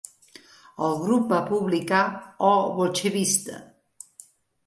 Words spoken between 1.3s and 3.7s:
va publicar "O Bolchevista".